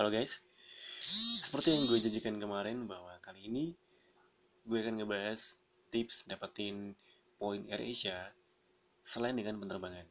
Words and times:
Halo 0.00 0.08
guys, 0.08 0.40
seperti 1.44 1.76
yang 1.76 1.84
gue 1.84 2.00
janjikan 2.00 2.40
kemarin 2.40 2.88
bahwa 2.88 3.12
kali 3.20 3.52
ini 3.52 3.76
gue 4.64 4.80
akan 4.80 4.96
ngebahas 4.96 5.60
tips 5.92 6.24
dapetin 6.24 6.96
poin 7.36 7.60
AirAsia 7.68 8.32
selain 9.04 9.36
dengan 9.36 9.60
penerbangan. 9.60 10.08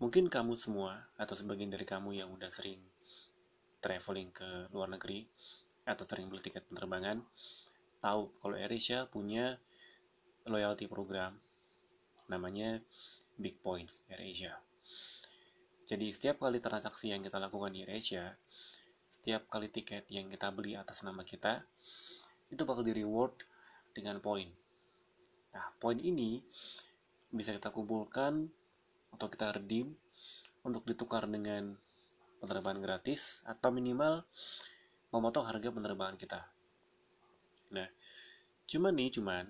Mungkin 0.00 0.32
kamu 0.32 0.56
semua 0.56 1.12
atau 1.20 1.36
sebagian 1.36 1.68
dari 1.68 1.84
kamu 1.84 2.16
yang 2.16 2.32
udah 2.32 2.48
sering 2.48 2.80
traveling 3.84 4.32
ke 4.32 4.72
luar 4.72 4.88
negeri 4.88 5.28
atau 5.84 6.00
sering 6.08 6.32
beli 6.32 6.40
tiket 6.40 6.64
penerbangan 6.72 7.20
tahu 8.00 8.32
kalau 8.40 8.56
AirAsia 8.56 9.12
punya 9.12 9.60
loyalty 10.48 10.88
program 10.88 11.36
namanya 12.32 12.80
Big 13.36 13.60
Points 13.60 14.00
AirAsia. 14.08 14.56
Jadi 15.90 16.06
setiap 16.14 16.46
kali 16.46 16.62
transaksi 16.62 17.10
yang 17.10 17.18
kita 17.18 17.42
lakukan 17.42 17.74
di 17.74 17.82
AirAsia, 17.82 18.38
setiap 19.10 19.50
kali 19.50 19.66
tiket 19.66 20.06
yang 20.06 20.30
kita 20.30 20.46
beli 20.54 20.78
atas 20.78 21.02
nama 21.02 21.26
kita, 21.26 21.66
itu 22.46 22.62
bakal 22.62 22.86
di 22.86 22.94
reward 22.94 23.34
dengan 23.90 24.22
poin. 24.22 24.46
Nah, 25.50 25.66
poin 25.82 25.98
ini 25.98 26.38
bisa 27.34 27.50
kita 27.50 27.74
kumpulkan 27.74 28.46
atau 29.10 29.26
kita 29.26 29.58
redeem 29.58 29.90
untuk 30.62 30.86
ditukar 30.86 31.26
dengan 31.26 31.74
penerbangan 32.38 32.78
gratis 32.78 33.42
atau 33.42 33.74
minimal 33.74 34.22
memotong 35.10 35.42
harga 35.42 35.74
penerbangan 35.74 36.14
kita. 36.14 36.40
Nah, 37.74 37.90
cuman 38.70 38.94
nih 38.94 39.10
cuman 39.18 39.44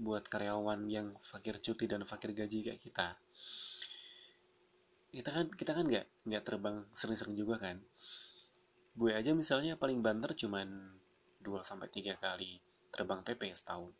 buat 0.00 0.24
karyawan 0.32 0.88
yang 0.88 1.12
fakir 1.20 1.60
cuti 1.60 1.84
dan 1.84 2.08
fakir 2.08 2.32
gaji 2.32 2.72
kayak 2.72 2.80
kita, 2.80 3.20
kita 5.14 5.30
kan 5.30 5.46
kita 5.54 5.72
kan 5.78 5.86
nggak 5.86 6.06
nggak 6.26 6.42
terbang 6.42 6.82
sering-sering 6.90 7.38
juga 7.38 7.62
kan. 7.62 7.78
Gue 8.98 9.14
aja 9.14 9.30
misalnya 9.30 9.78
paling 9.78 10.02
banter 10.02 10.34
cuman 10.34 10.66
2 11.42 11.62
sampai 11.62 11.86
tiga 11.90 12.18
kali 12.18 12.58
terbang 12.90 13.22
PP 13.22 13.54
setahun. 13.54 13.94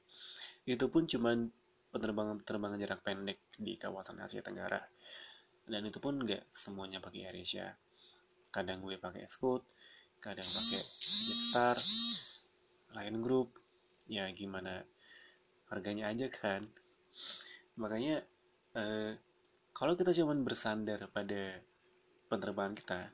Itu 0.67 0.91
pun 0.91 1.06
cuman 1.06 1.51
penerbangan-penerbangan 1.95 2.79
jarak 2.83 3.01
pendek 3.06 3.39
di 3.55 3.79
kawasan 3.79 4.19
Asia 4.19 4.43
Tenggara. 4.43 4.83
Dan 5.62 5.87
itu 5.87 6.03
pun 6.03 6.19
nggak 6.19 6.51
semuanya 6.51 6.98
pakai 6.98 7.31
AirAsia 7.31 7.71
kadang 8.55 8.87
gue 8.87 8.95
pakai 9.03 9.27
Scoot 9.27 9.67
kadang 10.23 10.47
pakai 10.47 10.83
Jetstar 11.03 11.77
Lion 12.95 13.19
Group. 13.23 13.55
Ya 14.06 14.31
gimana 14.31 14.83
harganya 15.71 16.11
aja 16.11 16.31
kan. 16.31 16.71
Makanya 17.75 18.23
eh, 18.78 19.19
kalau 19.75 19.98
kita 19.98 20.14
cuma 20.14 20.39
bersandar 20.39 21.11
pada 21.11 21.58
penerbangan 22.30 22.78
kita 22.78 23.11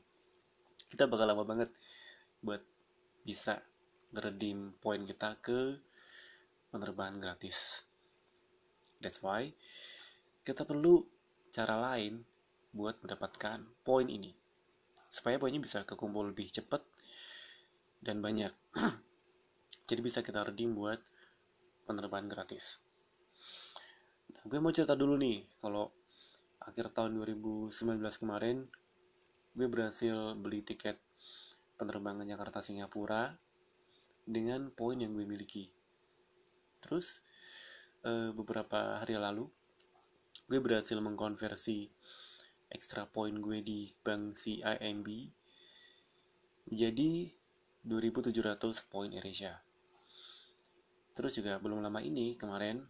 kita 0.93 1.09
bakal 1.09 1.33
lama 1.33 1.45
banget 1.49 1.73
buat 2.45 2.61
bisa 3.25 3.65
ngeredim 4.13 4.77
poin 4.77 5.01
kita 5.07 5.39
ke 5.41 5.79
penerbangan 6.69 7.17
gratis. 7.23 7.87
That's 9.01 9.25
why 9.25 9.55
kita 10.45 10.69
perlu 10.69 11.07
cara 11.49 11.81
lain 11.81 12.23
buat 12.77 13.01
mendapatkan 13.03 13.65
poin 13.83 14.07
ini 14.07 14.35
supaya 15.11 15.41
poinnya 15.41 15.63
bisa 15.63 15.83
kekumpul 15.83 16.31
lebih 16.31 16.51
cepat 16.53 16.85
dan 18.05 18.21
banyak. 18.21 18.53
Jadi 19.89 20.01
bisa 20.05 20.23
kita 20.23 20.47
redeem 20.47 20.77
buat 20.77 20.99
penerbangan 21.89 22.31
gratis. 22.31 22.79
Nah, 24.31 24.43
gue 24.47 24.59
mau 24.63 24.71
cerita 24.71 24.95
dulu 24.95 25.19
nih 25.19 25.43
kalau 25.59 26.00
akhir 26.61 26.93
tahun 26.93 27.17
2019 27.17 27.73
kemarin 28.21 28.69
gue 29.57 29.67
berhasil 29.67 30.37
beli 30.37 30.61
tiket 30.61 31.01
penerbangan 31.81 32.29
Jakarta 32.29 32.61
Singapura 32.61 33.33
dengan 34.29 34.69
poin 34.71 35.01
yang 35.01 35.17
gue 35.17 35.25
miliki. 35.25 35.73
Terus 36.85 37.25
e, 38.05 38.31
beberapa 38.37 39.01
hari 39.01 39.17
lalu 39.17 39.49
gue 40.47 40.61
berhasil 40.61 41.01
mengkonversi 41.01 41.89
ekstra 42.71 43.09
poin 43.09 43.35
gue 43.41 43.65
di 43.65 43.91
bank 44.05 44.37
CIMB 44.37 45.09
menjadi 46.71 47.11
2700 47.83 48.93
poin 48.93 49.11
Eresia. 49.11 49.57
Terus 51.17 51.33
juga 51.41 51.57
belum 51.59 51.81
lama 51.81 51.99
ini 52.05 52.37
kemarin 52.37 52.85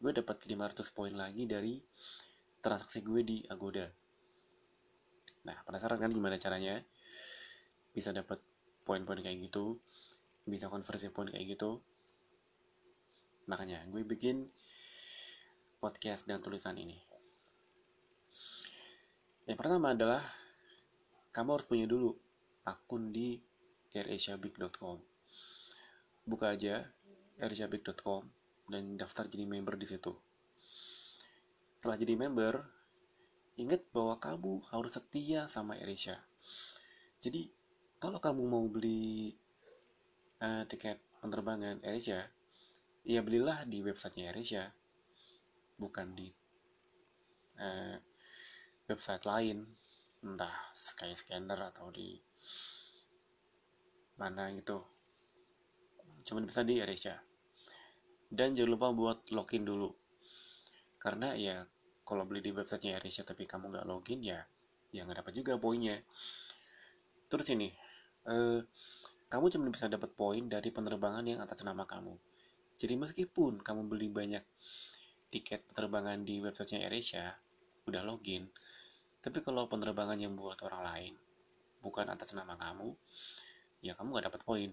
gue 0.00 0.12
dapat 0.16 0.48
500 0.48 0.96
poin 0.96 1.12
lagi 1.12 1.44
dari 1.44 1.76
transaksi 2.60 3.00
gue 3.00 3.20
di 3.24 3.36
Agoda. 3.48 3.88
Nah, 5.48 5.56
penasaran 5.64 5.96
kan 5.96 6.12
gimana 6.12 6.36
caranya 6.36 6.76
bisa 7.90 8.12
dapat 8.12 8.38
poin-poin 8.84 9.20
kayak 9.24 9.50
gitu, 9.50 9.80
bisa 10.44 10.68
konversi 10.68 11.08
poin 11.08 11.28
kayak 11.32 11.56
gitu? 11.56 11.80
Makanya 13.48 13.88
gue 13.88 14.04
bikin 14.04 14.44
podcast 15.80 16.28
dan 16.28 16.44
tulisan 16.44 16.76
ini. 16.76 17.00
Yang 19.48 19.58
pertama 19.58 19.96
adalah 19.96 20.22
kamu 21.32 21.56
harus 21.56 21.66
punya 21.66 21.88
dulu 21.88 22.12
akun 22.68 23.10
di 23.10 23.40
airasiabig.com. 23.96 25.00
Buka 26.28 26.52
aja 26.54 26.84
airasiabig.com 27.40 28.22
dan 28.70 28.94
daftar 29.00 29.26
jadi 29.26 29.48
member 29.48 29.74
di 29.80 29.88
situ 29.88 30.29
setelah 31.80 31.96
jadi 31.96 32.12
member, 32.12 32.60
ingat 33.56 33.88
bahwa 33.88 34.20
kamu 34.20 34.60
harus 34.68 35.00
setia 35.00 35.48
sama 35.48 35.80
AirAsia. 35.80 36.20
Jadi, 37.24 37.48
kalau 37.96 38.20
kamu 38.20 38.44
mau 38.44 38.68
beli 38.68 39.32
uh, 40.44 40.68
tiket 40.68 41.00
penerbangan 41.24 41.80
AirAsia, 41.80 42.28
ya 43.08 43.24
belilah 43.24 43.64
di 43.64 43.80
websitenya 43.80 44.28
AirAsia, 44.28 44.68
bukan 45.80 46.12
di 46.12 46.28
uh, 47.56 47.96
website 48.84 49.24
lain, 49.24 49.64
entah 50.20 50.52
Skyscanner 50.76 51.64
atau 51.64 51.88
di 51.88 52.12
mana 54.20 54.52
gitu. 54.52 54.84
Cuman 56.28 56.44
bisa 56.44 56.60
di 56.60 56.76
AirAsia. 56.76 57.24
Dan 58.28 58.52
jangan 58.52 58.68
lupa 58.68 58.92
buat 58.92 59.32
login 59.32 59.64
dulu 59.64 59.99
karena 61.00 61.32
ya 61.34 61.64
kalau 62.04 62.28
beli 62.28 62.44
di 62.44 62.52
websitenya 62.52 63.00
AirAsia 63.00 63.24
tapi 63.24 63.48
kamu 63.48 63.72
nggak 63.72 63.86
login 63.88 64.20
ya 64.20 64.44
ya 64.92 65.08
nggak 65.08 65.24
dapat 65.24 65.32
juga 65.32 65.56
poinnya. 65.56 65.96
Terus 67.30 67.46
ini 67.56 67.72
eh, 68.28 68.60
kamu 69.32 69.44
cuma 69.56 69.66
bisa 69.72 69.88
dapat 69.88 70.12
poin 70.12 70.44
dari 70.44 70.68
penerbangan 70.68 71.24
yang 71.24 71.40
atas 71.40 71.64
nama 71.64 71.88
kamu. 71.88 72.12
Jadi 72.76 72.94
meskipun 73.00 73.64
kamu 73.64 73.88
beli 73.88 74.12
banyak 74.12 74.44
tiket 75.30 75.62
penerbangan 75.70 76.26
di 76.26 76.42
websitenya 76.42 76.90
AirAsia 76.90 77.38
udah 77.86 78.02
login 78.02 78.50
tapi 79.20 79.44
kalau 79.44 79.70
penerbangan 79.70 80.18
yang 80.18 80.34
buat 80.34 80.58
orang 80.66 80.82
lain 80.84 81.14
bukan 81.80 82.10
atas 82.10 82.32
nama 82.32 82.58
kamu 82.58 82.92
ya 83.80 83.96
kamu 83.96 84.12
nggak 84.12 84.26
dapat 84.28 84.42
poin. 84.44 84.70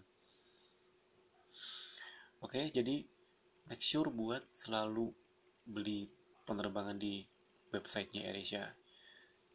Oke 2.44 2.67
jadi 2.73 3.05
make 3.69 3.83
sure 3.83 4.09
buat 4.09 4.44
selalu 4.51 5.13
beli 5.67 6.07
penerbangan 6.47 6.95
di 6.95 7.28
websitenya 7.75 8.31
AirAsia 8.31 8.63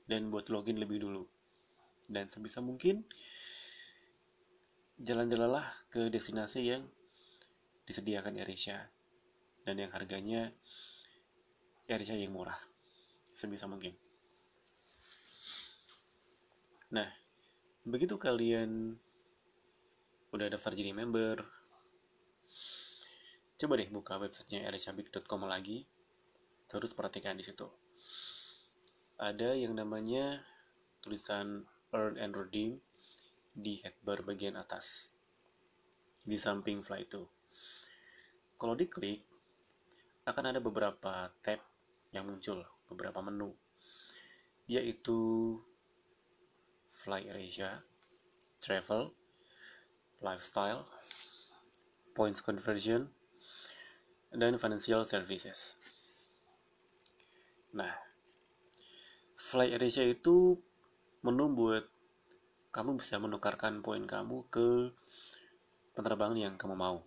dan 0.05 0.28
buat 0.28 0.53
login 0.53 0.77
lebih 0.77 1.00
dulu. 1.00 1.25
Dan 2.05 2.28
sebisa 2.28 2.61
mungkin 2.61 3.09
jalan-jalanlah 5.01 5.65
ke 5.89 6.12
destinasi 6.12 6.61
yang 6.69 6.84
disediakan 7.89 8.37
AirAsia 8.37 8.93
dan 9.65 9.81
yang 9.81 9.91
harganya 9.97 10.53
AirAsia 11.89 12.21
yang 12.21 12.37
murah 12.37 12.59
sebisa 13.33 13.65
mungkin. 13.65 13.97
Nah, 16.93 17.09
begitu 17.89 18.21
kalian 18.21 19.01
udah 20.33 20.48
daftar 20.53 20.77
jadi 20.77 20.92
member, 20.92 21.41
coba 23.57 23.72
deh 23.81 23.89
buka 23.89 24.21
websitenya 24.21 24.69
airasiabik.com 24.69 25.48
lagi 25.48 25.89
terus 26.72 26.97
perhatikan 26.97 27.36
di 27.36 27.45
situ 27.45 27.69
ada 29.21 29.53
yang 29.53 29.77
namanya 29.77 30.41
tulisan 31.04 31.69
earn 31.92 32.16
and 32.16 32.33
redeem 32.33 32.80
di 33.53 33.77
headbar 33.84 34.24
bagian 34.24 34.57
atas 34.57 35.13
di 36.24 36.41
samping 36.41 36.80
fly 36.80 37.04
to 37.04 37.28
kalau 38.57 38.72
diklik 38.72 39.21
akan 40.24 40.57
ada 40.57 40.60
beberapa 40.65 41.28
tab 41.45 41.60
yang 42.16 42.24
muncul 42.24 42.65
beberapa 42.89 43.21
menu 43.21 43.53
yaitu 44.72 45.60
Fly 46.92 47.24
Asia, 47.33 47.80
Travel, 48.60 49.16
Lifestyle, 50.21 50.84
Points 52.13 52.45
Conversion, 52.45 53.09
dan 54.28 54.60
Financial 54.60 55.01
Services. 55.09 55.72
Nah, 57.72 57.92
Fly 59.33 59.72
Asia 59.72 60.04
itu 60.04 60.60
menu 61.24 61.48
buat 61.57 61.89
kamu 62.72 63.01
bisa 63.01 63.16
menukarkan 63.21 63.80
poin 63.80 64.04
kamu 64.04 64.48
ke 64.48 64.92
penerbangan 65.97 66.36
yang 66.36 66.54
kamu 66.60 66.77
mau. 66.77 67.04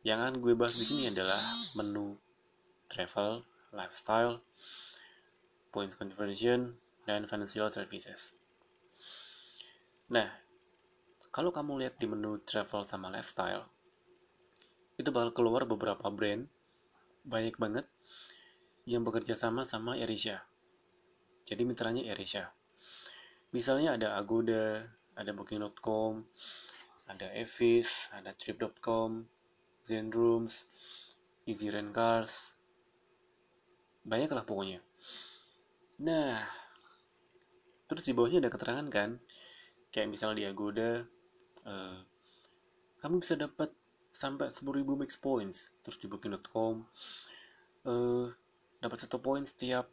Yang 0.00 0.18
akan 0.24 0.34
gue 0.40 0.54
bahas 0.56 0.76
di 0.76 0.84
sini 0.88 1.12
adalah 1.12 1.40
menu 1.76 2.16
travel, 2.88 3.44
lifestyle, 3.76 4.40
points 5.68 5.96
conversion, 5.96 6.74
dan 7.04 7.28
financial 7.28 7.68
services. 7.68 8.32
Nah, 10.08 10.26
kalau 11.28 11.52
kamu 11.52 11.84
lihat 11.84 12.00
di 12.00 12.08
menu 12.08 12.40
travel 12.42 12.82
sama 12.82 13.12
lifestyle, 13.12 13.68
itu 14.98 15.08
bakal 15.12 15.32
keluar 15.32 15.64
beberapa 15.64 16.08
brand, 16.12 16.44
banyak 17.24 17.56
banget, 17.56 17.86
yang 18.88 19.04
bekerja 19.04 19.36
sama 19.36 19.64
sama 19.68 19.96
AirAsia. 19.96 20.44
Jadi 21.44 21.62
mitranya 21.66 22.04
AirAsia. 22.06 22.52
Misalnya 23.50 23.98
ada 23.98 24.14
Agoda, 24.14 24.86
ada 25.18 25.30
Booking.com, 25.34 26.22
ada 27.10 27.26
Evis, 27.34 28.06
ada 28.14 28.30
Trip.com, 28.30 29.26
Zenrooms, 29.82 30.70
Easy 31.50 31.66
Rent 31.66 31.90
Cars, 31.90 32.54
banyak 34.06 34.30
lah 34.30 34.46
pokoknya. 34.46 34.78
Nah, 36.00 36.46
terus 37.90 38.06
di 38.06 38.14
bawahnya 38.14 38.40
ada 38.40 38.54
keterangan 38.54 38.86
kan, 38.86 39.10
kayak 39.90 40.08
misalnya 40.08 40.36
di 40.40 40.46
Agoda, 40.46 41.02
uh, 41.66 41.98
kamu 43.02 43.18
bisa 43.18 43.34
dapat 43.34 43.74
sampai 44.14 44.48
10.000 44.48 44.86
max 44.94 45.18
points, 45.18 45.74
terus 45.82 45.98
di 45.98 46.06
Booking.com, 46.06 46.86
uh, 47.84 48.30
dapat 48.80 48.98
satu 49.00 49.20
poin 49.20 49.44
setiap 49.44 49.86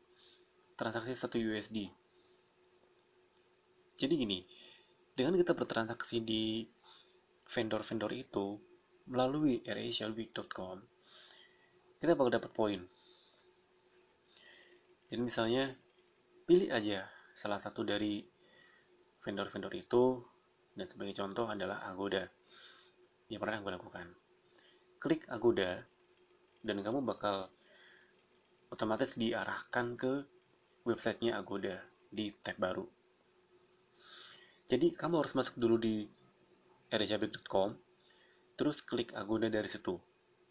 transaksi 0.79 1.13
satu 1.13 1.37
USD. 1.37 1.91
Jadi 3.97 4.13
gini, 4.13 4.39
dengan 5.13 5.35
kita 5.35 5.53
bertransaksi 5.57 6.23
di 6.23 6.63
vendor-vendor 7.47 8.11
itu 8.13 8.57
melalui 9.07 9.63
airasiaweek.com 9.63 10.97
kita 11.97 12.13
bakal 12.13 12.29
dapat 12.29 12.51
poin. 12.53 12.81
Jadi 15.09 15.21
misalnya 15.23 15.73
pilih 16.45 16.69
aja 16.69 17.09
salah 17.33 17.57
satu 17.57 17.81
dari 17.81 18.21
vendor-vendor 19.25 19.73
itu 19.73 20.21
dan 20.77 20.85
sebagai 20.85 21.17
contoh 21.17 21.49
adalah 21.49 21.89
Agoda. 21.89 22.29
Yang 23.33 23.41
pernah 23.41 23.57
gue 23.65 23.71
lakukan. 23.81 24.07
Klik 25.01 25.25
Agoda 25.33 25.81
dan 26.61 26.77
kamu 26.85 27.01
bakal 27.01 27.49
otomatis 28.69 29.15
diarahkan 29.15 29.95
ke 29.95 30.13
websitenya 30.83 31.39
Agoda 31.39 31.79
di 32.11 32.31
tab 32.43 32.59
baru 32.59 32.87
jadi 34.67 34.91
kamu 34.91 35.23
harus 35.23 35.31
masuk 35.31 35.63
dulu 35.63 35.79
di 35.79 36.03
rjabik.com, 36.91 37.71
terus 38.59 38.83
klik 38.83 39.15
Agoda 39.15 39.47
dari 39.47 39.71
situ. 39.71 39.95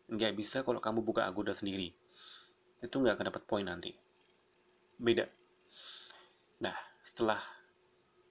Nggak 0.08 0.32
bisa 0.32 0.64
kalau 0.64 0.80
kamu 0.80 1.04
buka 1.04 1.28
Agoda 1.28 1.52
sendiri. 1.52 1.92
Itu 2.80 3.04
nggak 3.04 3.20
akan 3.20 3.26
dapat 3.28 3.42
poin 3.44 3.68
nanti. 3.68 3.92
Beda. 4.96 5.28
Nah, 6.64 6.72
setelah 7.04 7.44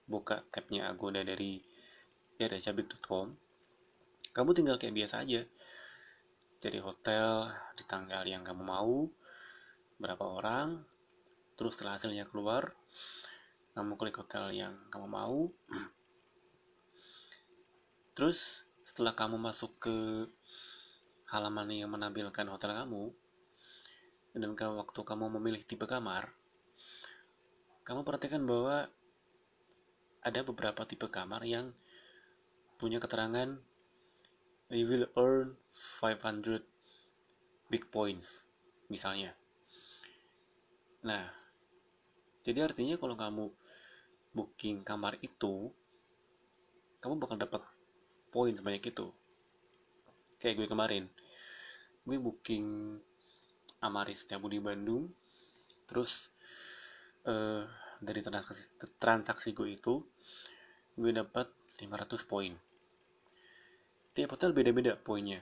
buka 0.09 0.41
tabnya 0.49 0.89
Agoda 0.89 1.21
dari 1.21 1.61
rjabik.com, 2.41 3.37
kamu 4.33 4.49
tinggal 4.57 4.81
kayak 4.81 5.05
biasa 5.05 5.21
aja. 5.21 5.45
Cari 6.57 6.81
hotel 6.81 7.53
di 7.77 7.85
tanggal 7.85 8.25
yang 8.25 8.41
kamu 8.41 8.65
mau, 8.65 9.05
berapa 10.01 10.23
orang, 10.23 10.83
terus 11.55 11.79
setelah 11.79 11.99
hasilnya 11.99 12.27
keluar, 12.27 12.75
kamu 13.75 13.95
klik 13.99 14.17
hotel 14.19 14.51
yang 14.51 14.75
kamu 14.91 15.07
mau. 15.07 15.51
Terus 18.15 18.63
setelah 18.85 19.17
kamu 19.17 19.41
masuk 19.41 19.75
ke 19.81 19.97
halaman 21.25 21.73
yang 21.73 21.89
menampilkan 21.89 22.47
hotel 22.47 22.71
kamu 22.71 23.11
dan 24.35 24.51
waktu 24.77 24.99
kamu 25.01 25.25
memilih 25.39 25.63
tipe 25.63 25.87
kamar 25.87 26.29
kamu 27.87 28.03
perhatikan 28.03 28.43
bahwa 28.43 28.85
ada 30.21 30.41
beberapa 30.45 30.83
tipe 30.83 31.07
kamar 31.07 31.41
yang 31.47 31.71
punya 32.77 32.99
keterangan 32.99 33.57
you 34.69 34.85
will 34.85 35.07
earn 35.15 35.55
500 35.71 36.61
big 37.71 37.89
points 37.89 38.43
misalnya 38.91 39.33
nah 41.05 41.29
jadi 42.41 42.65
artinya 42.65 42.97
kalau 42.97 43.13
kamu 43.17 43.45
booking 44.33 44.83
kamar 44.85 45.17
itu 45.21 45.73
kamu 47.01 47.21
bakal 47.21 47.37
dapat 47.37 47.61
poin 48.29 48.53
sebanyak 48.53 48.91
itu. 48.91 49.07
Kayak 50.41 50.55
gue 50.59 50.67
kemarin. 50.69 51.03
Gue 52.05 52.17
booking 52.19 52.97
Amaris 53.81 54.27
Tiabu 54.29 54.51
di 54.51 54.59
Bandung 54.61 55.09
terus 55.85 56.33
uh, 57.29 57.61
dari 58.01 58.25
transaksi, 58.25 58.73
transaksi 58.97 59.53
gue 59.53 59.77
itu 59.77 60.01
gue 60.97 61.11
dapat 61.13 61.49
500 61.79 62.29
poin. 62.29 62.53
Tiap 64.17 64.37
hotel 64.37 64.53
beda-beda 64.53 64.97
poinnya. 64.97 65.41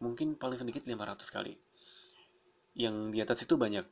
Mungkin 0.00 0.36
paling 0.36 0.60
sedikit 0.60 0.84
500 0.84 1.24
kali. 1.28 1.54
Yang 2.74 2.96
di 3.12 3.18
atas 3.24 3.38
itu 3.46 3.54
banyak 3.54 3.86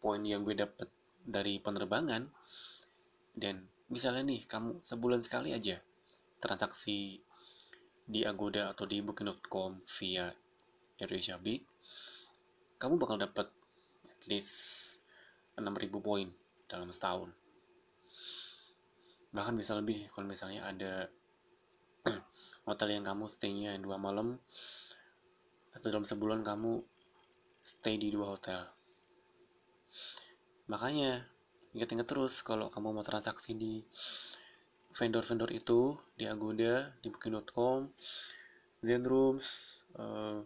poin 0.00 0.20
yang 0.24 0.44
gue 0.44 0.56
dapet 0.56 0.88
dari 1.24 1.56
penerbangan 1.58 2.28
dan 3.34 3.64
misalnya 3.88 4.28
nih 4.28 4.44
kamu 4.46 4.84
sebulan 4.84 5.20
sekali 5.24 5.56
aja 5.56 5.80
transaksi 6.44 7.24
di 8.04 8.20
Agoda 8.20 8.76
atau 8.76 8.84
di 8.84 9.00
Booking.com 9.00 9.80
via 9.96 10.28
Indonesia 11.00 11.40
Big, 11.40 11.64
kamu 12.76 13.00
bakal 13.00 13.16
dapat 13.16 13.48
at 14.04 14.22
least 14.28 15.00
6000 15.56 15.88
poin 16.04 16.28
dalam 16.68 16.92
setahun. 16.92 17.32
Bahkan 19.32 19.54
bisa 19.56 19.72
lebih 19.80 20.06
kalau 20.12 20.28
misalnya 20.28 20.68
ada 20.68 21.08
hotel 22.68 22.88
yang 22.92 23.08
kamu 23.08 23.24
stay-nya 23.32 23.74
dua 23.80 23.96
malam 23.96 24.36
atau 25.74 25.88
dalam 25.88 26.04
sebulan 26.06 26.44
kamu 26.44 26.84
stay 27.64 27.96
di 27.96 28.12
dua 28.12 28.36
hotel. 28.36 28.73
Makanya 30.70 31.28
ingat-ingat 31.76 32.08
terus 32.08 32.40
kalau 32.40 32.72
kamu 32.72 32.96
mau 32.96 33.04
transaksi 33.04 33.52
di 33.52 33.84
vendor-vendor 34.94 35.50
itu 35.50 35.98
di 36.14 36.24
Agoda, 36.24 36.94
di 37.02 37.10
Booking.com, 37.10 37.90
Zenrooms, 38.80 39.46
uh, 39.98 40.40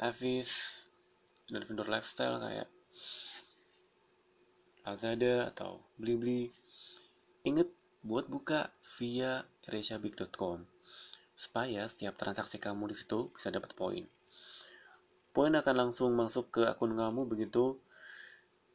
Avis, 0.00 0.82
dan 1.52 1.62
vendor 1.68 1.86
lifestyle 1.86 2.40
kayak 2.40 2.68
Lazada 4.88 5.52
atau 5.52 5.84
Blibli. 6.00 6.48
Ingat 7.44 7.68
buat 8.00 8.24
buka 8.24 8.72
via 8.96 9.44
eresiabig.com 9.68 10.64
supaya 11.38 11.86
setiap 11.86 12.16
transaksi 12.16 12.56
kamu 12.56 12.90
di 12.90 12.96
situ 12.96 13.30
bisa 13.36 13.52
dapat 13.52 13.76
poin. 13.76 14.08
Poin 15.30 15.52
akan 15.54 15.74
langsung 15.86 16.10
masuk 16.16 16.50
ke 16.50 16.62
akun 16.64 16.96
kamu 16.96 17.28
begitu 17.28 17.78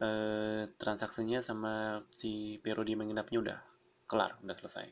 eh, 0.03 0.63
transaksinya 0.75 1.39
sama 1.39 2.03
si 2.11 2.59
periode 2.59 2.91
menginapnya 2.99 3.39
udah 3.39 3.59
kelar, 4.03 4.35
udah 4.43 4.55
selesai. 4.59 4.87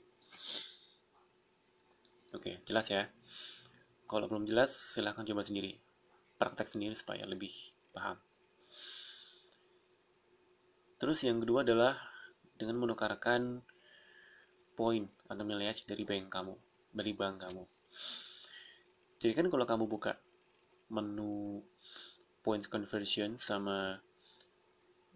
Oke, 2.31 2.63
jelas 2.63 2.87
ya. 2.87 3.11
Kalau 4.07 4.31
belum 4.31 4.47
jelas, 4.47 4.71
silahkan 4.71 5.27
coba 5.27 5.43
sendiri. 5.43 5.75
Praktek 6.39 6.67
sendiri 6.67 6.95
supaya 6.95 7.27
lebih 7.27 7.51
paham. 7.91 8.15
Terus 10.95 11.27
yang 11.27 11.43
kedua 11.43 11.67
adalah 11.67 11.97
dengan 12.55 12.77
menukarkan 12.79 13.65
poin 14.77 15.09
atau 15.27 15.43
mileage 15.43 15.83
dari 15.83 16.07
bank 16.07 16.31
kamu, 16.31 16.55
dari 16.95 17.11
bank 17.11 17.35
kamu. 17.41 17.63
Jadi 19.21 19.33
kan 19.35 19.47
kalau 19.49 19.65
kamu 19.67 19.85
buka 19.89 20.15
menu 20.89 21.61
points 22.41 22.65
conversion 22.65 23.37
sama 23.37 24.01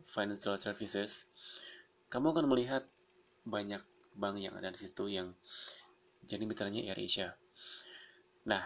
financial 0.05 0.55
services, 0.61 1.25
kamu 2.07 2.31
akan 2.31 2.45
melihat 2.47 2.85
banyak 3.43 3.81
bank 4.15 4.35
yang 4.39 4.53
ada 4.55 4.71
di 4.71 4.79
situ 4.79 5.11
yang 5.11 5.35
jadi 6.25 6.47
mitranya 6.47 6.81
AirAsia 6.81 7.35
nah 8.45 8.63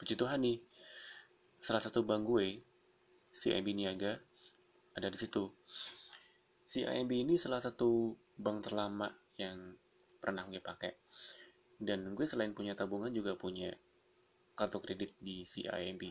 puji 0.00 0.14
Tuhan 0.16 0.40
nih 0.40 0.58
salah 1.58 1.82
satu 1.82 2.06
bank 2.06 2.22
gue 2.24 2.62
CIMB 3.34 3.68
Niaga 3.76 4.18
ada 4.98 5.08
di 5.14 5.18
situ. 5.18 5.46
Si 6.66 6.82
CIMB 6.82 7.12
ini 7.22 7.34
salah 7.38 7.62
satu 7.62 8.18
bank 8.34 8.66
terlama 8.66 9.06
yang 9.38 9.78
pernah 10.18 10.42
gue 10.50 10.58
pakai. 10.58 10.92
Dan 11.78 12.18
gue 12.18 12.26
selain 12.26 12.50
punya 12.50 12.74
tabungan 12.74 13.14
juga 13.14 13.38
punya 13.38 13.70
kartu 14.58 14.82
kredit 14.82 15.14
di 15.22 15.46
CIMB 15.46 16.02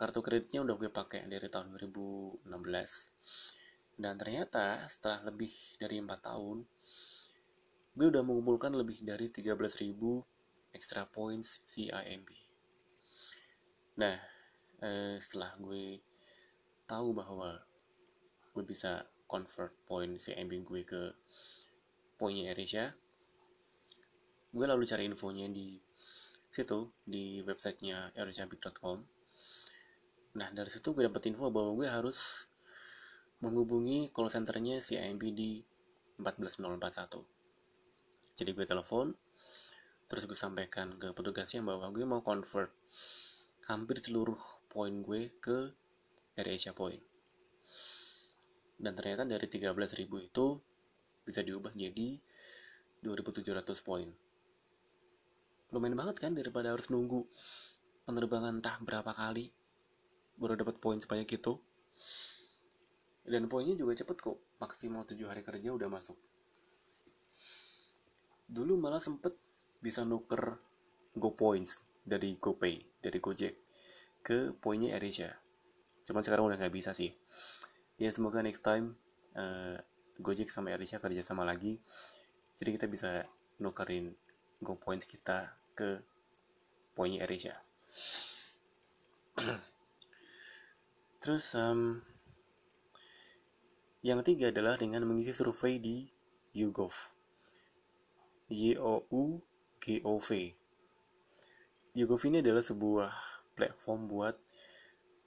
kartu 0.00 0.24
kreditnya 0.24 0.64
udah 0.64 0.80
gue 0.80 0.88
pakai 0.88 1.28
dari 1.28 1.52
tahun 1.52 1.76
2016 1.76 2.48
dan 4.00 4.16
ternyata 4.16 4.80
setelah 4.88 5.28
lebih 5.28 5.52
dari 5.76 6.00
4 6.00 6.08
tahun 6.24 6.64
gue 8.00 8.06
udah 8.08 8.24
mengumpulkan 8.24 8.72
lebih 8.72 9.04
dari 9.04 9.28
13.000 9.28 9.92
extra 10.72 11.04
points 11.04 11.68
CIMB 11.68 12.32
nah 14.00 14.16
eh, 14.80 15.20
setelah 15.20 15.52
gue 15.60 16.00
tahu 16.88 17.12
bahwa 17.12 17.60
gue 18.56 18.64
bisa 18.64 19.04
convert 19.28 19.76
poin 19.84 20.16
CIMB 20.16 20.64
gue 20.64 20.82
ke 20.88 21.12
poinnya 22.16 22.56
AirAsia 22.56 22.96
gue 24.48 24.64
lalu 24.64 24.88
cari 24.88 25.04
infonya 25.04 25.44
di 25.52 25.76
situ 26.48 26.88
di 27.04 27.44
websitenya 27.44 28.16
airasiabig.com 28.16 29.19
nah 30.36 30.46
dari 30.54 30.70
situ 30.70 30.94
gue 30.94 31.02
dapet 31.06 31.32
info 31.32 31.50
bahwa 31.50 31.74
gue 31.74 31.88
harus 31.90 32.46
menghubungi 33.40 34.14
call 34.14 34.30
centernya 34.30 34.78
si 34.78 35.00
AMB 35.00 35.22
di 35.34 35.64
14041 36.20 38.38
jadi 38.38 38.50
gue 38.54 38.66
telepon 38.68 39.16
terus 40.10 40.26
gue 40.26 40.34
sampaikan 40.34 40.98
ke 40.98 41.14
petugasnya 41.14 41.62
bahwa 41.62 41.86
gue 41.94 42.02
mau 42.02 42.18
convert 42.22 42.74
hampir 43.70 44.02
seluruh 44.02 44.38
poin 44.66 45.02
gue 45.02 45.30
ke 45.38 45.70
AirAsia 46.34 46.74
Point. 46.74 47.02
Dan 48.80 48.96
ternyata 48.96 49.22
dari 49.22 49.46
13.000 49.46 50.08
itu 50.08 50.46
bisa 51.22 51.40
diubah 51.44 51.70
jadi 51.76 52.18
2700 53.04 53.86
poin. 53.86 54.08
Lumayan 55.70 55.94
banget 55.94 56.16
kan 56.18 56.34
daripada 56.34 56.74
harus 56.74 56.90
nunggu 56.90 57.22
penerbangan 58.08 58.58
entah 58.58 58.82
berapa 58.82 59.12
kali 59.14 59.52
baru 60.40 60.56
dapat 60.56 60.80
poin 60.80 60.96
sebanyak 60.96 61.28
itu. 61.36 61.60
Dan 63.28 63.46
poinnya 63.46 63.76
juga 63.76 63.92
cepet 63.94 64.16
kok. 64.18 64.40
Maksimal 64.58 65.04
7 65.04 65.20
hari 65.28 65.44
kerja 65.44 65.70
udah 65.76 65.86
masuk. 65.86 66.16
Dulu 68.50 68.74
malah 68.80 68.98
sempet 68.98 69.36
bisa 69.78 70.02
nuker 70.02 70.58
Go 71.14 71.36
Points 71.36 71.86
dari 72.04 72.36
GoPay 72.36 73.00
dari 73.00 73.18
Gojek 73.20 73.54
ke 74.20 74.52
poinnya 74.56 74.96
AirAsia 74.96 75.32
cuman 76.04 76.26
sekarang 76.26 76.50
udah 76.50 76.58
nggak 76.58 76.74
bisa 76.74 76.90
sih. 76.96 77.14
Ya 78.00 78.10
semoga 78.10 78.42
next 78.42 78.64
time 78.64 78.96
uh, 79.36 79.78
Gojek 80.18 80.50
sama 80.50 80.72
AirAsia 80.74 80.98
kerja 80.98 81.22
sama 81.22 81.44
lagi 81.44 81.80
jadi 82.56 82.76
kita 82.76 82.86
bisa 82.90 83.24
nukerin 83.60 84.12
Go 84.60 84.76
Points 84.76 85.08
kita 85.08 85.54
ke 85.72 86.00
poinnya 86.92 87.24
AirAsia. 87.24 87.56
Terus 91.20 91.52
um, 91.54 92.00
yang 94.00 94.24
ketiga 94.24 94.48
adalah 94.48 94.80
dengan 94.80 95.04
mengisi 95.04 95.30
survei 95.36 95.76
di 95.76 96.08
YouGov. 96.56 96.92
Y 98.50 98.74
O 98.80 99.06
U 99.12 99.38
G 99.78 100.00
O 100.02 100.16
V. 100.18 100.50
YouGov 101.94 102.22
ini 102.26 102.40
adalah 102.42 102.64
sebuah 102.64 103.12
platform 103.54 104.08
buat 104.08 104.34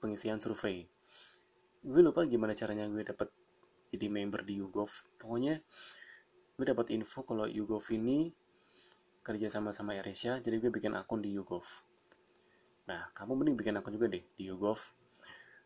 pengisian 0.02 0.42
survei. 0.42 0.84
Gue 1.80 2.02
lupa 2.02 2.26
gimana 2.26 2.52
caranya 2.58 2.90
gue 2.90 3.00
dapat 3.00 3.30
jadi 3.94 4.10
member 4.10 4.42
di 4.42 4.58
YouGov. 4.60 4.90
Pokoknya 5.22 5.62
gue 6.54 6.66
dapat 6.70 6.94
info 6.94 7.26
kalau 7.26 7.50
YouGov 7.50 7.82
ini 7.94 8.30
kerja 9.24 9.50
sama 9.50 9.74
sama 9.74 9.96
AirAsia 9.98 10.38
jadi 10.38 10.62
gue 10.62 10.70
bikin 10.70 10.94
akun 10.94 11.18
di 11.18 11.34
YouGov 11.34 11.66
nah 12.84 13.08
kamu 13.16 13.40
mending 13.40 13.56
bikin 13.56 13.74
akun 13.80 13.96
juga 13.96 14.12
deh 14.12 14.22
di 14.36 14.52
YouGov 14.52 14.78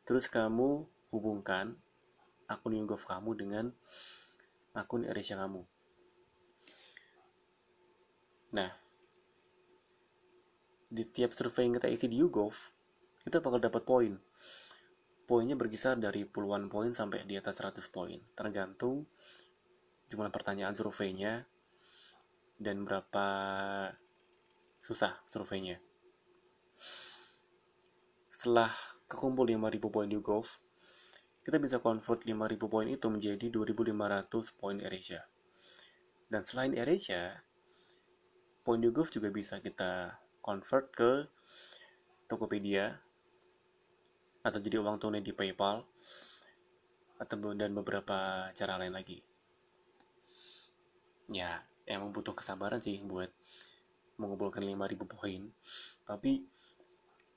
terus 0.09 0.25
kamu 0.33 0.89
hubungkan 1.13 1.77
akun 2.49 2.81
YouGov 2.81 3.05
kamu 3.05 3.37
dengan 3.37 3.65
akun 4.73 5.05
AirAsia 5.05 5.37
kamu. 5.37 5.69
Nah 8.57 8.73
di 10.89 11.05
tiap 11.05 11.37
survei 11.37 11.69
yang 11.69 11.77
kita 11.77 11.93
isi 11.93 12.09
di 12.09 12.25
YouGov 12.25 12.57
kita 13.29 13.45
bakal 13.45 13.61
dapat 13.61 13.85
poin. 13.85 14.17
Poinnya 15.29 15.61
berkisar 15.61 16.01
dari 16.01 16.25
puluhan 16.25 16.73
poin 16.73 16.97
sampai 16.97 17.29
di 17.29 17.37
atas 17.37 17.61
100 17.61 17.77
poin. 17.93 18.17
Tergantung 18.33 19.05
jumlah 20.09 20.33
pertanyaan 20.33 20.73
surveinya 20.73 21.45
dan 22.57 22.81
berapa 22.89 23.27
susah 24.81 25.21
surveinya. 25.29 25.77
Setelah 28.33 28.73
kekumpul 29.09 29.49
5000 29.49 29.81
poin 29.89 30.09
Golf, 30.21 30.61
kita 31.41 31.57
bisa 31.57 31.81
convert 31.81 32.21
5000 32.23 32.69
poin 32.69 32.87
itu 32.87 33.09
menjadi 33.09 33.49
2500 33.49 34.61
poin 34.61 34.77
AirAsia. 34.77 35.25
Dan 36.29 36.45
selain 36.45 36.77
AirAsia, 36.77 37.41
poin 38.61 38.79
Golf 38.93 39.09
juga 39.09 39.33
bisa 39.33 39.59
kita 39.65 40.21
convert 40.45 40.93
ke 40.93 41.11
Tokopedia 42.29 42.93
atau 44.45 44.61
jadi 44.61 44.79
uang 44.85 45.01
tunai 45.01 45.25
di 45.25 45.33
PayPal 45.33 45.81
atau 47.19 47.37
dan 47.57 47.73
beberapa 47.73 48.53
cara 48.53 48.77
lain 48.77 48.93
lagi. 48.93 49.25
Ya, 51.33 51.65
emang 51.89 52.13
butuh 52.13 52.37
kesabaran 52.37 52.79
sih 52.79 53.01
buat 53.03 53.33
mengumpulkan 54.21 54.61
5000 54.61 55.09
poin 55.09 55.43
tapi 56.03 56.45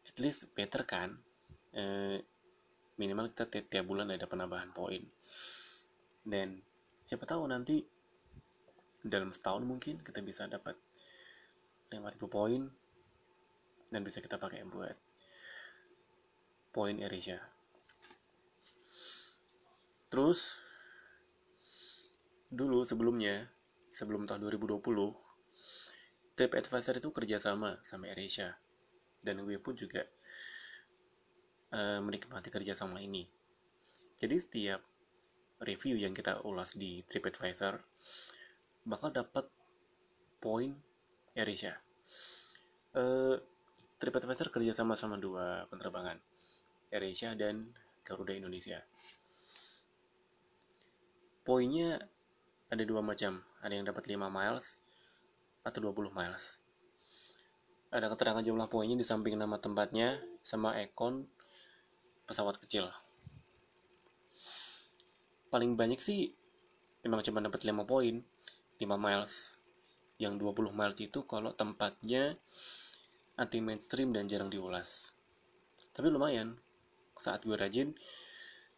at 0.10 0.18
least 0.18 0.50
better 0.58 0.82
kan 0.84 1.16
e, 1.76 1.84
minimal 2.96 3.32
kita 3.34 3.48
tiap, 3.48 3.66
tiap 3.72 3.86
bulan 3.88 4.12
ada 4.12 4.28
penambahan 4.30 4.72
poin 4.72 5.02
dan 6.28 6.62
siapa 7.08 7.26
tahu 7.26 7.50
nanti 7.50 7.82
dalam 9.02 9.34
setahun 9.34 9.66
mungkin 9.66 10.00
kita 10.06 10.22
bisa 10.22 10.46
dapat 10.46 10.78
5000 11.90 12.22
poin 12.30 12.62
dan 13.92 14.02
bisa 14.06 14.22
kita 14.22 14.38
pakai 14.38 14.64
buat 14.70 14.96
poin 16.72 16.96
Erisha 17.02 17.42
terus 20.14 20.62
dulu 22.52 22.84
sebelumnya 22.84 23.48
sebelum 23.92 24.24
tahun 24.24 24.48
2020, 24.48 24.80
TripAdvisor 26.40 27.04
itu 27.04 27.10
kerjasama 27.12 27.84
sama 27.84 28.08
AirAsia. 28.08 28.56
Dan 29.22 29.44
gue 29.44 29.60
pun 29.60 29.76
juga 29.76 30.08
uh, 31.74 32.00
menikmati 32.04 32.52
kerjasama 32.52 33.00
ini. 33.04 33.28
Jadi 34.20 34.36
setiap 34.38 34.82
review 35.62 35.98
yang 35.98 36.14
kita 36.14 36.42
ulas 36.46 36.78
di 36.78 37.02
TripAdvisor 37.06 37.80
bakal 38.86 39.10
dapat 39.14 39.50
poin 40.42 40.74
AirAsia. 41.34 41.78
Uh, 42.92 43.40
TripAdvisor 43.98 44.52
kerjasama 44.52 44.98
sama 45.00 45.16
dua 45.18 45.66
penerbangan, 45.72 46.18
AirAsia 46.92 47.34
dan 47.34 47.72
Garuda 48.04 48.36
Indonesia. 48.36 48.82
Poinnya 51.42 51.98
ada 52.70 52.84
dua 52.86 53.02
macam 53.02 53.42
ada 53.62 53.74
yang 53.74 53.84
dapat 53.84 54.08
5 54.08 54.30
miles 54.30 54.80
atau 55.66 55.80
20 55.92 56.14
miles 56.14 56.62
ada 57.92 58.08
keterangan 58.08 58.40
jumlah 58.40 58.72
poinnya 58.72 58.96
di 58.96 59.04
samping 59.04 59.36
nama 59.36 59.60
tempatnya 59.60 60.24
sama 60.42 60.80
ekon 60.80 61.28
pesawat 62.32 62.56
kecil. 62.64 62.88
Paling 65.52 65.76
banyak 65.76 66.00
sih 66.00 66.32
memang 67.04 67.20
cuma 67.28 67.44
dapat 67.44 67.68
5 67.68 67.84
poin 67.84 68.24
5 68.80 68.88
miles. 68.96 69.60
Yang 70.16 70.40
20 70.40 70.72
miles 70.72 70.98
itu 71.04 71.20
kalau 71.28 71.52
tempatnya 71.52 72.40
anti 73.36 73.60
mainstream 73.60 74.16
dan 74.16 74.32
jarang 74.32 74.48
diulas. 74.48 75.12
Tapi 75.92 76.08
lumayan 76.08 76.56
saat 77.20 77.44
gue 77.44 77.54
rajin 77.60 77.92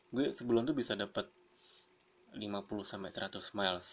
gue 0.10 0.34
sebulan 0.34 0.66
tuh 0.66 0.74
bisa 0.74 0.98
dapat 0.98 1.30
50 2.34 2.42
sampai 2.90 3.14
100 3.14 3.38
miles. 3.54 3.88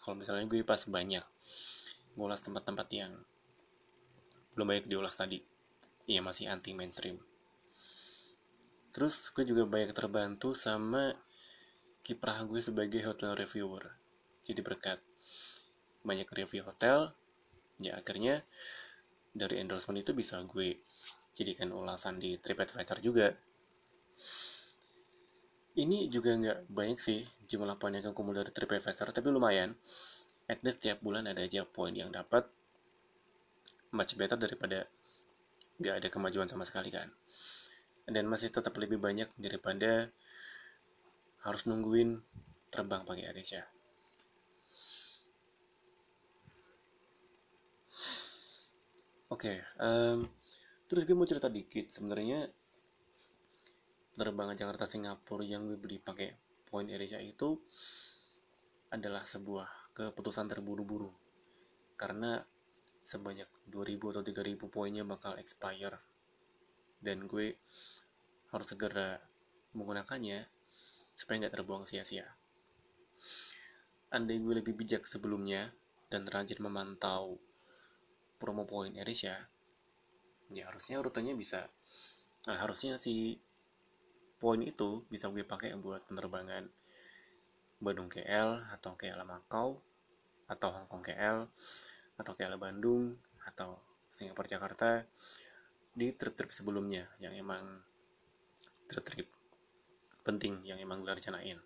Kalau 0.00 0.16
misalnya 0.16 0.48
gue 0.48 0.64
pas 0.64 0.80
banyak 0.88 1.22
ngulas 2.16 2.40
tempat-tempat 2.40 2.88
yang 2.96 3.12
belum 4.56 4.72
banyak 4.72 4.86
diulas 4.88 5.20
tadi. 5.20 5.36
Iya 6.08 6.24
masih 6.24 6.48
anti 6.48 6.72
mainstream 6.72 7.31
terus 8.92 9.32
gue 9.32 9.48
juga 9.48 9.64
banyak 9.64 9.96
terbantu 9.96 10.52
sama 10.52 11.16
kiprah 12.04 12.44
gue 12.44 12.60
sebagai 12.60 13.00
hotel 13.08 13.32
reviewer. 13.32 13.88
Jadi 14.44 14.60
berkat 14.60 14.98
banyak 16.04 16.28
review 16.28 16.66
hotel 16.66 17.14
ya 17.80 17.98
akhirnya 17.98 18.44
dari 19.32 19.64
endorsement 19.64 20.04
itu 20.04 20.12
bisa 20.12 20.38
gue 20.44 20.76
jadikan 21.32 21.72
ulasan 21.72 22.20
di 22.20 22.36
TripAdvisor 22.36 23.00
juga. 23.00 23.32
Ini 25.72 26.12
juga 26.12 26.36
nggak 26.36 26.58
banyak 26.68 26.98
sih 27.00 27.24
jumlah 27.48 27.80
poin 27.80 27.96
yang 27.96 28.12
kumpul 28.12 28.36
dari 28.36 28.52
TripAdvisor 28.52 29.08
tapi 29.16 29.32
lumayan. 29.32 29.72
At 30.52 30.60
least 30.60 30.84
tiap 30.84 31.00
bulan 31.00 31.24
ada 31.24 31.40
aja 31.40 31.64
poin 31.64 31.96
yang 31.96 32.12
dapat 32.12 32.44
much 33.96 34.20
better 34.20 34.36
daripada 34.36 34.84
nggak 35.80 35.94
ada 36.04 36.08
kemajuan 36.12 36.48
sama 36.48 36.68
sekali 36.68 36.92
kan 36.92 37.08
dan 38.12 38.28
masih 38.28 38.52
tetap 38.52 38.76
lebih 38.76 39.00
banyak 39.00 39.28
daripada 39.40 40.12
harus 41.42 41.66
nungguin 41.66 42.22
terbang 42.70 43.02
pakai 43.02 43.26
Adesia 43.28 43.66
Oke, 49.32 49.48
okay, 49.48 49.58
um, 49.80 50.28
terus 50.92 51.08
gue 51.08 51.16
mau 51.16 51.24
cerita 51.24 51.48
dikit. 51.48 51.88
Sebenarnya 51.88 52.52
penerbangan 54.12 54.60
Jakarta 54.60 54.84
Singapura 54.84 55.40
yang 55.40 55.64
gue 55.72 55.80
beli 55.80 55.96
pakai 55.96 56.36
poin 56.68 56.84
Asia 56.84 57.16
itu 57.16 57.56
adalah 58.92 59.24
sebuah 59.24 59.96
keputusan 59.96 60.52
terburu-buru. 60.52 61.08
Karena 61.96 62.44
sebanyak 63.00 63.48
2000 63.72 64.12
atau 64.12 64.20
3000 64.20 64.68
poinnya 64.68 65.04
bakal 65.08 65.40
expire. 65.40 65.96
Dan 67.00 67.24
gue 67.24 67.56
harus 68.52 68.68
segera 68.68 69.18
menggunakannya 69.72 70.44
supaya 71.16 71.36
nggak 71.42 71.54
terbuang 71.56 71.88
sia-sia. 71.88 72.28
Andai 74.12 74.36
gue 74.38 74.60
lebih 74.60 74.76
bijak 74.76 75.08
sebelumnya 75.08 75.72
dan 76.12 76.28
rajin 76.28 76.60
memantau 76.60 77.40
promo 78.36 78.68
poin 78.68 78.92
Asia 79.00 79.38
ya 80.52 80.68
harusnya 80.68 81.00
rutenya 81.00 81.32
bisa 81.32 81.64
nah, 82.44 82.60
harusnya 82.60 83.00
si 83.00 83.40
poin 84.36 84.60
itu 84.60 85.06
bisa 85.08 85.32
gue 85.32 85.46
pakai 85.46 85.72
buat 85.80 86.04
penerbangan 86.04 86.68
Bandung 87.80 88.12
KL 88.12 88.60
atau 88.76 88.92
KL 88.98 89.24
Makau 89.24 89.80
atau 90.50 90.68
Hong 90.74 90.86
Kong 90.90 91.00
KL 91.00 91.48
atau 92.20 92.32
KL 92.36 92.60
Bandung 92.60 93.16
atau 93.48 93.80
Singapura 94.12 94.50
Jakarta 94.50 95.00
di 95.96 96.12
trip-trip 96.12 96.52
sebelumnya 96.52 97.08
yang 97.22 97.32
emang 97.32 97.80
trip-trip 98.90 99.28
penting 100.22 100.62
yang 100.62 100.78
emang 100.78 101.02
gue 101.02 101.10
rencanain. 101.10 101.58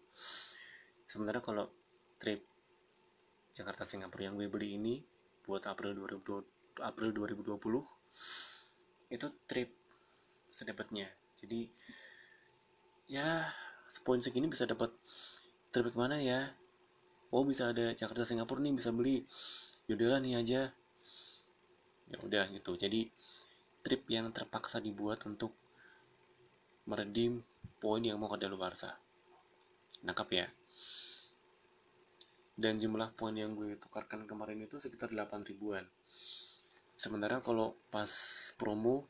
Sebenarnya 1.06 1.44
kalau 1.44 1.68
trip 2.16 2.42
Jakarta 3.52 3.84
Singapura 3.84 4.28
yang 4.28 4.36
gue 4.36 4.48
beli 4.48 4.76
ini 4.76 4.94
buat 5.44 5.64
April 5.68 5.96
2020 5.96 6.82
April 6.84 7.08
2020 7.14 7.56
itu 9.12 9.26
trip 9.48 9.70
sedapatnya. 10.52 11.08
Jadi 11.38 11.68
ya 13.06 13.48
poin 14.04 14.20
segini 14.20 14.50
bisa 14.50 14.68
dapat 14.68 14.92
trip 15.72 15.92
ke 15.92 15.96
mana 15.96 16.20
ya? 16.20 16.52
Oh 17.32 17.44
bisa 17.44 17.72
ada 17.72 17.92
Jakarta 17.92 18.24
Singapura 18.24 18.60
nih 18.60 18.74
bisa 18.76 18.92
beli. 18.92 19.24
Yaudahlah 19.88 20.20
nih 20.20 20.34
aja. 20.36 20.62
Ya 22.06 22.16
udah 22.22 22.44
gitu. 22.52 22.76
Jadi 22.76 23.08
trip 23.84 24.02
yang 24.10 24.32
terpaksa 24.34 24.82
dibuat 24.82 25.22
untuk 25.24 25.54
meredim 26.86 27.42
poin 27.82 28.00
yang 28.00 28.16
mau 28.16 28.30
ke 28.30 28.38
sah 28.78 28.96
nangkap 30.06 30.28
ya? 30.32 30.46
Dan 32.56 32.80
jumlah 32.80 33.12
poin 33.12 33.36
yang 33.36 33.52
gue 33.52 33.76
tukarkan 33.76 34.24
kemarin 34.24 34.64
itu 34.64 34.80
sekitar 34.80 35.12
8 35.12 35.44
ribuan. 35.44 35.84
Sementara 36.96 37.44
kalau 37.44 37.76
pas 37.92 38.08
promo 38.56 39.04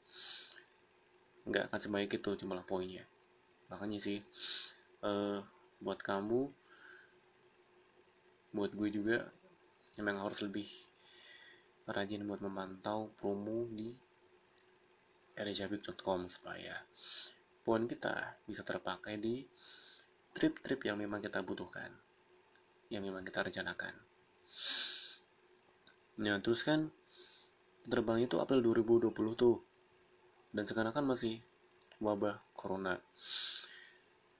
nggak 1.46 1.70
akan 1.70 1.78
sebaik 1.78 2.18
itu 2.18 2.34
jumlah 2.34 2.66
poinnya. 2.66 3.06
Makanya 3.70 4.02
sih 4.02 4.18
uh, 5.06 5.38
buat 5.78 6.02
kamu 6.02 6.50
buat 8.56 8.72
gue 8.72 8.88
juga 8.88 9.30
memang 10.00 10.26
harus 10.26 10.40
lebih 10.42 10.66
rajin 11.86 12.26
buat 12.26 12.42
memantau 12.42 13.14
promo 13.14 13.68
di 13.70 13.94
erejabik.com 15.36 16.26
supaya 16.26 16.74
poin 17.66 17.82
kita 17.90 18.38
bisa 18.46 18.62
terpakai 18.62 19.18
di 19.18 19.42
trip-trip 20.30 20.86
yang 20.86 21.02
memang 21.02 21.18
kita 21.18 21.42
butuhkan 21.42 21.90
yang 22.86 23.02
memang 23.02 23.26
kita 23.26 23.42
rencanakan. 23.42 23.94
Nah 26.22 26.38
terus 26.38 26.62
kan 26.62 26.86
terbang 27.90 28.22
itu 28.22 28.38
April 28.38 28.62
2020 28.62 29.10
tuh. 29.34 29.58
Dan 30.54 30.64
sekarang 30.64 30.94
kan 30.94 31.02
masih 31.02 31.42
wabah 31.98 32.38
corona. 32.54 32.96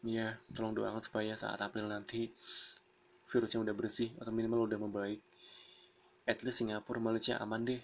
Ya 0.06 0.38
tolong 0.54 0.78
doakan 0.78 1.02
supaya 1.02 1.34
saat 1.34 1.58
April 1.58 1.90
nanti 1.90 2.30
virusnya 3.26 3.66
udah 3.66 3.74
bersih 3.74 4.14
atau 4.22 4.30
minimal 4.30 4.70
udah 4.70 4.78
membaik 4.78 5.18
at 6.30 6.38
least 6.46 6.62
Singapura 6.62 7.02
Malaysia 7.02 7.34
aman 7.42 7.66
deh. 7.66 7.82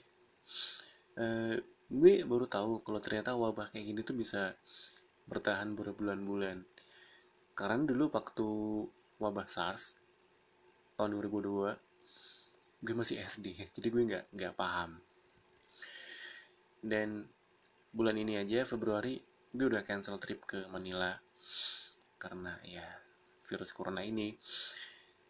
Uh, 1.19 1.59
gue 1.93 2.25
baru 2.25 2.49
tahu 2.49 2.81
kalau 2.81 3.03
ternyata 3.03 3.37
wabah 3.37 3.69
kayak 3.69 3.85
gini 3.85 4.01
tuh 4.01 4.17
bisa 4.17 4.55
bertahan 5.33 5.73
berbulan-bulan. 5.73 6.69
Karena 7.57 7.81
dulu 7.89 8.13
waktu 8.13 8.49
wabah 9.17 9.49
SARS 9.49 9.97
tahun 11.01 11.17
2002 11.17 12.83
gue 12.83 12.95
masih 12.99 13.23
SD 13.23 13.55
jadi 13.71 13.89
gue 13.89 14.03
nggak 14.13 14.25
nggak 14.37 14.55
paham. 14.59 15.01
Dan 16.83 17.25
bulan 17.95 18.21
ini 18.21 18.37
aja 18.37 18.69
Februari 18.69 19.17
gue 19.53 19.67
udah 19.69 19.81
cancel 19.87 20.21
trip 20.21 20.45
ke 20.45 20.69
Manila 20.69 21.17
karena 22.21 22.59
ya 22.67 22.85
virus 23.49 23.73
corona 23.73 24.05
ini. 24.05 24.37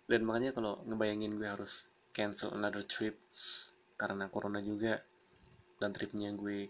Dan 0.03 0.27
makanya 0.27 0.51
kalau 0.51 0.83
ngebayangin 0.83 1.39
gue 1.39 1.47
harus 1.47 1.93
cancel 2.11 2.53
another 2.53 2.85
trip 2.85 3.17
karena 3.97 4.27
corona 4.29 4.59
juga 4.59 5.01
dan 5.81 5.91
tripnya 5.95 6.33
gue 6.35 6.69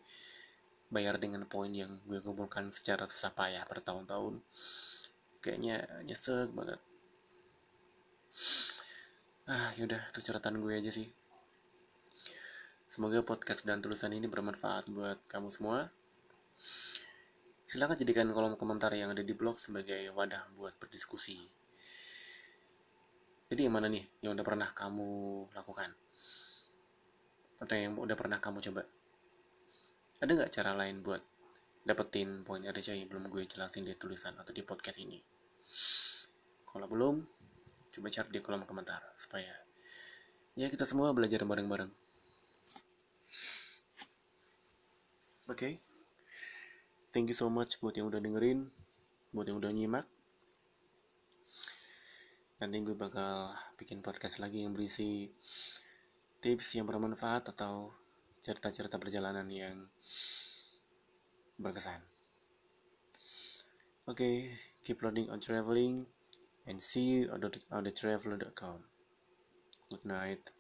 bayar 0.93 1.17
dengan 1.17 1.49
poin 1.49 1.73
yang 1.73 1.97
gue 2.05 2.21
kumpulkan 2.21 2.69
secara 2.69 3.09
susah 3.09 3.33
payah 3.33 3.65
bertahun-tahun 3.65 4.45
kayaknya 5.41 5.89
nyesek 6.05 6.53
banget 6.53 6.79
ah 9.49 9.73
yaudah 9.81 10.05
itu 10.13 10.21
ceratan 10.21 10.61
gue 10.61 10.77
aja 10.77 10.93
sih 10.93 11.09
Semoga 12.93 13.25
podcast 13.25 13.65
dan 13.65 13.81
tulisan 13.81 14.13
ini 14.13 14.29
bermanfaat 14.29 14.93
buat 14.93 15.17
kamu 15.25 15.49
semua. 15.49 15.89
Silahkan 17.65 17.97
jadikan 17.97 18.29
kolom 18.37 18.53
komentar 18.61 18.93
yang 18.93 19.09
ada 19.09 19.25
di 19.25 19.33
blog 19.33 19.57
sebagai 19.57 20.13
wadah 20.13 20.45
buat 20.53 20.77
berdiskusi. 20.77 21.41
Jadi 23.49 23.65
yang 23.65 23.73
mana 23.73 23.89
nih 23.89 24.05
yang 24.21 24.37
udah 24.37 24.45
pernah 24.45 24.69
kamu 24.77 25.09
lakukan? 25.57 25.89
Atau 27.65 27.81
yang 27.81 27.97
udah 27.97 28.13
pernah 28.13 28.37
kamu 28.45 28.61
coba? 28.61 28.85
Ada 30.23 30.39
nggak 30.39 30.55
cara 30.55 30.71
lain 30.79 31.03
buat 31.03 31.19
dapetin 31.83 32.47
poin 32.47 32.63
RCI 32.63 33.03
yang 33.03 33.11
belum 33.11 33.27
gue 33.27 33.43
jelasin 33.43 33.83
di 33.83 33.99
tulisan 33.99 34.39
atau 34.39 34.55
di 34.55 34.63
podcast 34.63 35.03
ini? 35.03 35.19
Kalau 36.63 36.87
belum, 36.87 37.19
coba 37.91 38.07
cari 38.07 38.31
di 38.31 38.39
kolom 38.39 38.63
komentar 38.63 39.03
supaya 39.19 39.51
ya 40.55 40.71
kita 40.71 40.87
semua 40.87 41.11
belajar 41.11 41.43
bareng-bareng. 41.43 41.91
Oke. 45.51 45.59
Okay? 45.59 45.75
Thank 47.11 47.35
you 47.35 47.37
so 47.37 47.51
much 47.51 47.83
buat 47.83 47.99
yang 47.99 48.07
udah 48.07 48.23
dengerin, 48.23 48.71
buat 49.35 49.51
yang 49.51 49.59
udah 49.59 49.75
nyimak. 49.75 50.07
Nanti 52.63 52.79
gue 52.79 52.95
bakal 52.95 53.59
bikin 53.75 54.07
podcast 54.07 54.39
lagi 54.39 54.63
yang 54.63 54.71
berisi 54.71 55.27
tips 56.39 56.79
yang 56.79 56.87
bermanfaat 56.87 57.51
atau 57.51 57.91
cerita-cerita 58.43 58.99
perjalanan 58.99 59.47
yang 59.47 59.87
berkesan. 61.63 62.03
Oke, 64.11 64.19
okay, 64.19 64.37
keep 64.83 64.99
loading 64.99 65.31
on 65.31 65.39
traveling 65.39 66.03
and 66.67 66.83
see 66.83 67.23
you 67.23 67.31
on 67.31 67.39
the, 67.39 67.51
on 67.71 67.87
the 67.87 67.95
traveler.com. 67.95 68.83
Good 69.89 70.05
night. 70.05 70.51